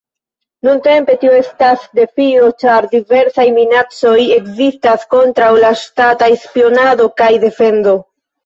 Nuntempe, 0.67 1.15
tio 1.23 1.33
estas 1.39 1.83
defioj 1.99 2.47
ĉar 2.63 2.87
diversaj 2.95 3.45
minacoj 3.59 4.15
ekzistas 4.39 5.07
kontraŭ 5.15 5.53
la 5.67 5.73
ŝtataj 5.85 6.31
spionado 6.47 7.11
kaj 7.23 7.33
defendo. 7.47 7.99